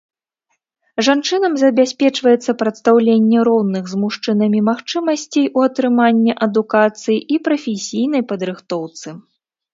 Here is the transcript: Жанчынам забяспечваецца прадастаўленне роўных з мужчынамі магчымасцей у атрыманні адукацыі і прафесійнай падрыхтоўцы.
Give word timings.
Жанчынам 1.07 1.53
забяспечваецца 1.63 2.55
прадастаўленне 2.61 3.43
роўных 3.49 3.83
з 3.93 3.99
мужчынамі 4.05 4.59
магчымасцей 4.71 5.47
у 5.57 5.67
атрыманні 5.69 6.37
адукацыі 6.49 7.19
і 7.37 7.41
прафесійнай 7.51 8.27
падрыхтоўцы. 8.35 9.07